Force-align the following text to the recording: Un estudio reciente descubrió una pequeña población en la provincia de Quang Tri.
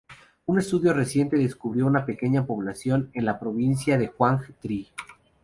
Un 0.47 0.57
estudio 0.57 0.93
reciente 0.93 1.37
descubrió 1.37 1.85
una 1.85 2.07
pequeña 2.07 2.43
población 2.47 3.11
en 3.13 3.23
la 3.25 3.39
provincia 3.39 3.99
de 3.99 4.09
Quang 4.09 4.41
Tri. 4.59 4.89